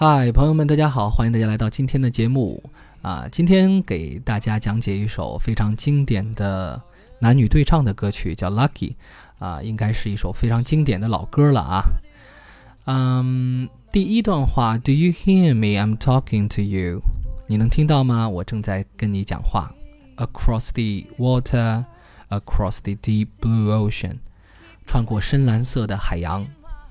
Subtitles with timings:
[0.00, 2.62] 嗨，朋友们，大家好，欢迎大家来到今天的节目
[3.02, 3.26] 啊！
[3.32, 6.80] 今天给大家讲解一首非常经典的
[7.18, 8.94] 男女对唱的歌曲，叫《Lucky》
[9.44, 11.82] 啊，应该是一首非常经典的老歌了啊。
[12.86, 15.76] 嗯，第一段话，Do you hear me?
[15.76, 17.02] I'm talking to you。
[17.48, 18.28] 你能听到吗？
[18.28, 19.74] 我正在跟你讲话。
[20.18, 21.86] Across the water,
[22.28, 24.18] across the deep blue ocean，
[24.86, 26.46] 穿过深蓝色的海洋。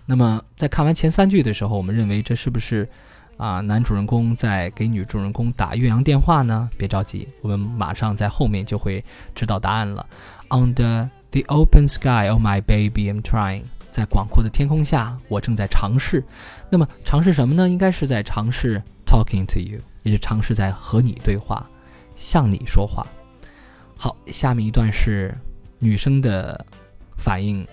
[0.10, 2.88] 那么，在看完前三句的时候，我们认为这是不是
[3.36, 6.70] 啊男主人公在给女主人公打岳阳电话呢？
[6.78, 9.04] 别着急，我们马上在后面就会
[9.36, 10.06] 知道答案了。
[10.48, 13.64] Under the open sky, oh my baby, I'm trying。
[13.92, 16.24] 在广阔的天空下，我正在尝试。
[16.70, 17.68] 那么尝试什么呢？
[17.68, 21.70] 应该是在尝试 talking to you，也是尝试在和你对话，
[22.16, 23.06] 向你说话。
[23.98, 25.36] 好，下面一段是
[25.80, 26.66] 女生的
[27.18, 27.68] 反应。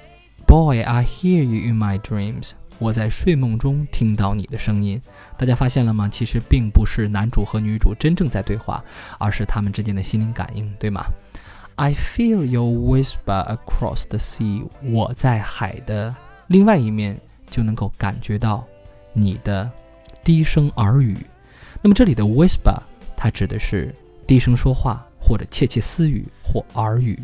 [0.54, 2.52] Boy, I hear you in my dreams。
[2.78, 5.02] 我在睡梦中听到你的声音。
[5.36, 6.08] 大家发现了吗？
[6.08, 8.80] 其实并不是男主和女主真正在对话，
[9.18, 11.06] 而是他们之间的心灵感应，对吗
[11.74, 14.64] ？I feel your whisper across the sea。
[14.84, 16.14] 我在海的
[16.46, 17.18] 另外一面
[17.51, 18.64] 就能够感觉到
[19.12, 19.68] 你的
[20.23, 21.16] 低声耳语。
[21.82, 22.80] 那么这里的 whisper
[23.16, 23.92] 它指的是
[24.24, 27.18] 低声说话，或者窃窃私语或耳语。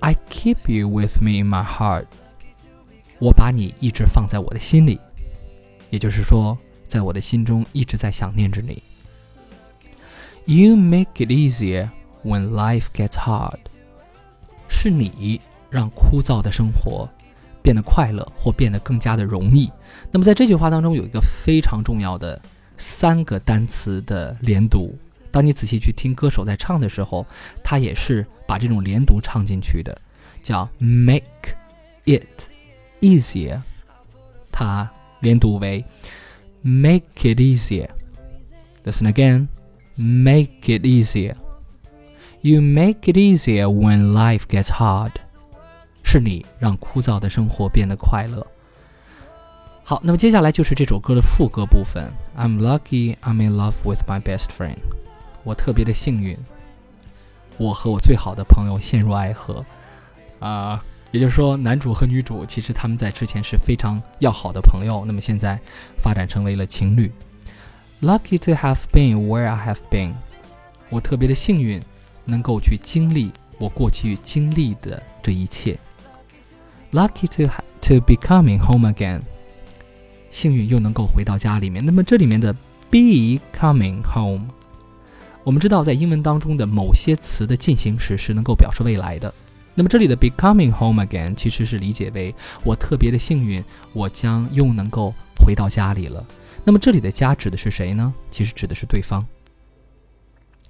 [0.00, 2.06] I keep you with me in my heart。
[3.18, 5.00] 我把你一直放在我的心里，
[5.90, 8.82] 也就是说，在我的心中一直在想念着你。
[10.44, 11.90] You make it easier
[12.24, 13.58] when life gets hard。
[14.68, 17.08] 是你让枯燥的生活
[17.60, 19.70] 变得快乐或变得更加的容易。
[20.12, 22.40] 那么在这句话当中有一个非常重要的
[22.76, 24.96] 三个单词的连读。
[25.31, 27.25] 当你仔细去听歌手在唱的时候，
[27.63, 29.99] 他也是把这种连读唱进去的，
[30.41, 31.55] 叫 make
[32.05, 32.49] it
[33.01, 33.61] easier，
[34.51, 34.89] 它
[35.21, 35.83] 连读为
[36.61, 39.47] make it easier。Listen again,
[39.95, 41.35] make it easier.
[42.41, 45.13] You make it easier when life gets hard.
[46.03, 48.45] 是你让枯燥的生活变得快乐。
[49.83, 52.13] 好，那么接下来就是这首歌的副歌部分。
[52.37, 54.77] I'm lucky I'm in love with my best friend.
[55.44, 56.36] 我特别的幸运，
[57.56, 59.64] 我和我最好的朋友陷入爱河，
[60.40, 65.58] 啊，也就是说，男主和女主其实他们在之前是非常要好的朋友，那么现在
[65.96, 67.10] 发展成为了情侣。
[68.00, 70.12] Lucky to have been where I have been，
[70.90, 71.82] 我特别的幸运，
[72.24, 75.78] 能够去经历我过去经历的这一切。
[76.92, 77.50] Lucky to
[77.80, 79.22] to be coming home again，
[80.30, 81.84] 幸运又能够回到家里面。
[81.84, 82.52] 那么这里面的
[82.90, 84.46] be coming home。
[85.48, 89.32] 我们知道，在英文当中的某些词的进行时是能够表示未来的。
[89.74, 93.64] 那么这里的 be coming home again 其实是理解为我特别的幸运，
[93.94, 96.22] 我将又能够回到家里了。
[96.64, 98.12] 那么这里的家指的是谁呢？
[98.30, 99.26] 其实指的是对方。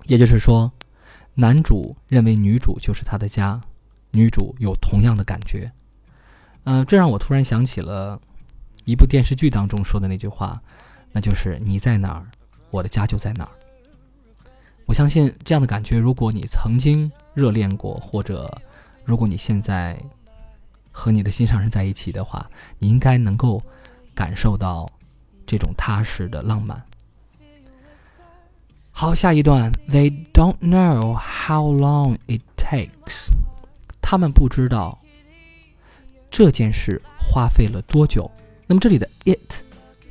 [0.04, 0.70] 也就是说，
[1.34, 3.60] 男主认为女主就是他的家，
[4.12, 5.72] 女主有同样的感觉。
[6.62, 8.20] 嗯，这让我突然想起了
[8.84, 10.62] 一部电视剧当中说的那句话，
[11.10, 12.28] 那就是你在哪儿，
[12.70, 13.50] 我的家就在哪儿。
[14.88, 18.50] 我相信这样的感觉，如果你曾经热恋过，或者
[19.04, 20.00] 如果你现在
[20.90, 23.62] 和你的心上人在一起的话，你应该能够
[24.14, 24.90] 感受到
[25.46, 26.82] 这种踏实的浪漫。
[28.90, 33.28] 好，下一段，They don't know how long it takes。
[34.00, 34.98] 他们不知道
[36.30, 38.30] 这件事花费了多久。
[38.66, 39.62] 那么这里的 it，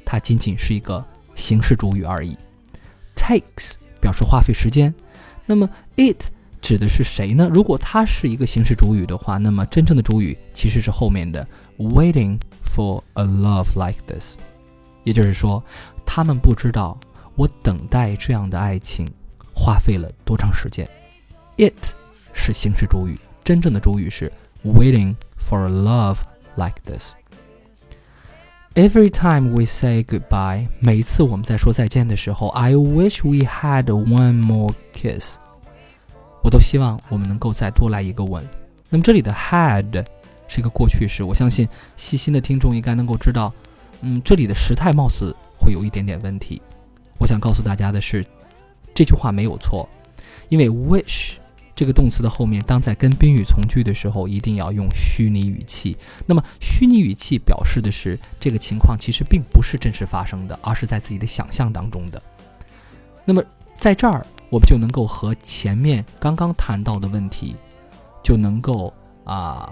[0.05, 1.03] 它仅仅是一个
[1.35, 2.37] 形式主语而已
[3.15, 3.73] ，takes。
[3.99, 4.93] 表示花费时间，
[5.45, 6.29] 那么 it
[6.61, 7.49] 指的是谁呢？
[7.53, 11.47] 如果它是一个形式主语的话，那么真正的主语其实是后面的
[11.77, 14.37] waiting for a love like this，
[15.03, 15.63] 也就是说，
[16.05, 16.97] 他们不知道
[17.35, 19.07] 我等待这样的爱情
[19.53, 20.87] 花费了多长时间。
[21.57, 21.95] it
[22.33, 24.31] 是形式主语，真正的主语是
[24.65, 26.17] waiting for a love
[26.55, 27.13] like this。
[28.77, 35.37] Every time we say goodbye，每一次我们在说再见的时候，I wish we had one more kiss。
[36.43, 38.47] 我都希望我们能够再多来一个吻。
[38.91, 40.05] 那么这里的 had
[40.47, 43.51] 是一个过去式，我相信细心的听众应该能够知道，
[44.01, 46.61] 嗯，这里的时态貌似会有一点点问题。
[47.17, 48.23] 我想告诉大家的是，
[48.93, 49.89] 这句话没有错，
[50.49, 51.37] 因为 wish。
[51.77, 55.95] 这个动词的后面，当在跟宾语从句的时候，一定要用虚拟语气。
[56.25, 62.19] 那么，虚拟语气表示的是这个情况其实并不是真实发生的，而是在自己的想象当中的。
[63.23, 63.43] 那么，
[63.75, 67.55] 在这儿我们就能够和前面刚刚谈到的问题，
[68.23, 68.91] 就能够
[69.23, 69.71] 啊，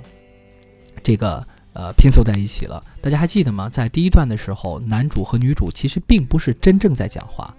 [1.02, 1.44] 这个
[1.74, 2.84] 呃拼凑在一起了。
[3.02, 3.68] 大家还记得吗？
[3.68, 7.52] 在第一段的时候，男主和女主其实并不是真正在讲话，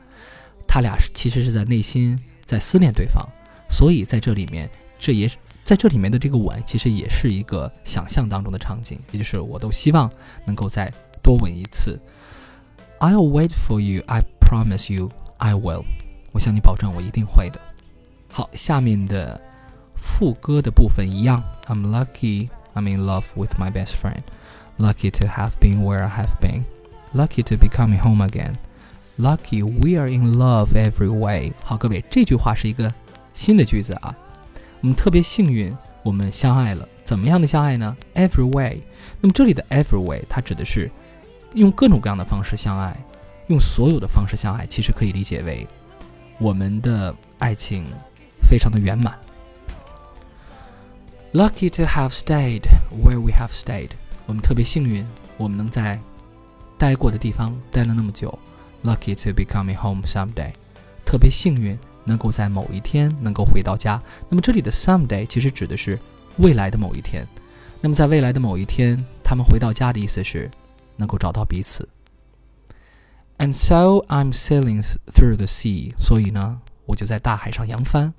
[0.68, 3.28] 他俩其实是在内心在思念对方。
[3.68, 5.30] 所以在这里面，这也
[5.62, 10.10] 在这里面的这个吻，其实也是一个想象当中的场景，也就是我都希望
[10.44, 10.92] 能够再
[11.22, 12.00] 多吻一次。
[12.98, 14.02] I'll wait for you.
[14.06, 15.84] I promise you, I will.
[16.32, 17.60] 我向你保证，我一定会的。
[18.30, 19.40] 好，下面的
[19.96, 21.42] 副歌的部分一样。
[21.66, 24.22] I'm lucky, I'm in love with my best friend.
[24.78, 26.64] Lucky to have been where I have been.
[27.12, 28.54] Lucky to be coming home again.
[29.18, 31.52] Lucky we are in love every way.
[31.64, 32.92] 好，各位，这句话是一个
[33.36, 34.12] 新的句子啊。
[34.80, 35.72] 我们特别幸运，
[36.02, 36.88] 我们相爱了。
[37.04, 38.82] 怎么样的相爱呢？Every way。
[39.20, 40.90] 那么这里的 every way，它指的是
[41.54, 42.96] 用各种各样的方式相爱，
[43.46, 45.64] 用所有的方式相爱，其实可以理解为
[46.40, 47.84] 我们的爱情。
[48.48, 49.18] 非常的圆满。
[51.32, 52.62] Lucky to have stayed
[53.02, 53.90] where we have stayed，
[54.26, 55.04] 我们特别幸运，
[55.36, 55.98] 我们能在
[56.78, 58.38] 待过的地方待了那么久。
[58.84, 60.52] Lucky to be coming home someday，
[61.04, 64.00] 特别幸运能够在某一天能够回到家。
[64.30, 65.98] 那么这里的 someday 其实指的是
[66.38, 67.26] 未来的某一天。
[67.82, 70.50] 那么在未来的某一天，他们回到家的意思是
[70.96, 71.86] 能够找到彼此。
[73.38, 74.82] And so I'm sailing
[75.12, 78.14] through the sea，所以呢，我就在大海上扬帆。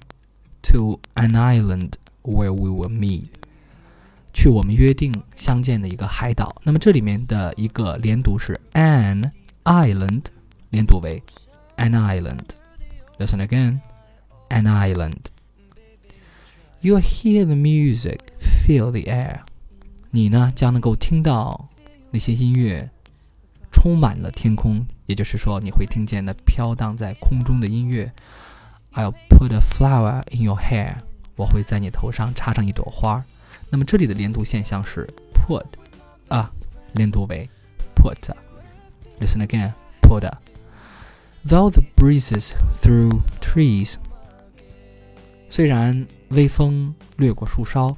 [0.64, 1.94] to an island
[2.24, 3.30] where we will meet，
[4.34, 6.54] 去我们约定相见的一个海岛。
[6.64, 9.32] 那么这里面的一个连读是 an
[9.64, 10.24] island，
[10.72, 11.24] 连读为
[11.78, 12.57] an island。
[13.20, 13.82] Listen again,
[14.50, 15.32] an island.
[16.82, 19.40] You'll hear the music, feel the air.
[20.12, 21.68] 你呢将能够听到
[22.12, 22.90] 那些音乐
[23.72, 28.14] 充满了天空，也就是说你会听见那飘荡在空中的音乐。
[28.94, 30.96] I'll put a flower in your hair，
[31.36, 33.26] 我会在你头上插上一朵花。
[33.70, 35.66] 那么这里的连读现象是 put
[36.28, 36.50] 啊，
[36.94, 37.50] 连读为
[37.96, 38.32] put。
[39.20, 40.32] Listen again, put.
[41.45, 43.97] Though the breezes through trees，
[45.49, 47.97] 虽然微风掠过树梢，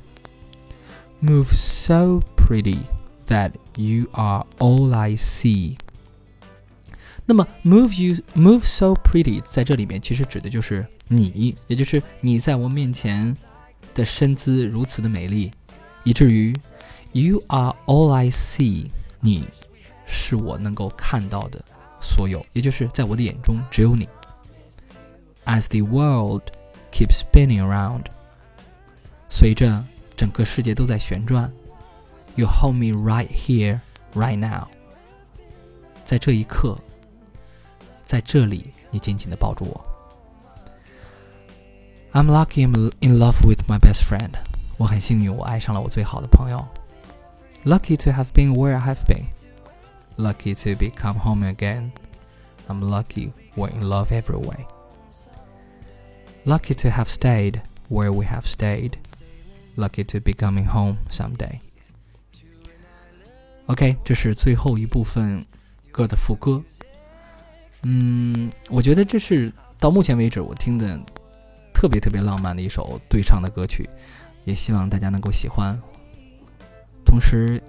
[1.23, 2.79] move so pretty
[3.27, 5.77] that you are all I see。
[7.27, 13.37] 那么，move you move so pretty，在这里面其实指的就是你，也就是你在我面前
[13.95, 15.51] 的身姿如此的美丽，
[16.03, 16.55] 以至于
[17.13, 18.87] you are all I see，
[19.21, 19.47] 你
[20.05, 21.65] 是我能够看到的
[22.01, 24.09] 所有，也就是在我的眼中只有你。
[25.45, 26.43] As the world
[26.93, 28.05] keeps spinning around，
[29.29, 29.85] 随着
[30.17, 31.53] 整个世界都在旋转，
[32.37, 33.81] you hold me right here,
[34.15, 34.69] right now，
[36.05, 36.79] 在这一刻。
[38.07, 39.81] 在这里，你紧紧地抱住我。
[42.13, 44.31] I'm lucky I'm in love with my best friend。
[44.77, 46.63] 我很幸运，我爱上了我最好的朋友。
[47.65, 49.25] Lucky to have been where I have been.
[50.20, 51.94] Lucky to be come home again.
[52.68, 54.68] I'm lucky we're in love every way.
[56.44, 58.98] Lucky to have stayed where we have stayed.
[59.78, 61.62] Lucky to be coming home someday.
[63.68, 65.46] OK，这是最后一部分
[65.90, 66.62] 歌的副歌。
[67.84, 69.50] 嗯，我觉得这是
[69.80, 71.00] 到目前为止我听的
[71.74, 73.90] 特别特别浪漫的一首对唱的歌曲，
[74.44, 75.82] 也希望大家能够喜欢。
[77.06, 77.62] 同时，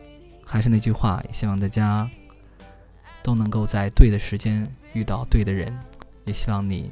[0.44, 2.10] 还是那句话，也希望大家
[3.22, 5.76] 都能够在对的时间遇到对的人，
[6.24, 6.90] 也希望你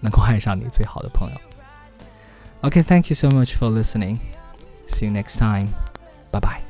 [0.00, 1.36] 能够爱上你最好的朋友。
[2.62, 4.18] OK，Thank you so much for listening.
[4.88, 5.68] See you next time.
[6.30, 6.69] Bye bye.